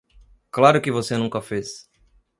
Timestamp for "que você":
0.81-1.15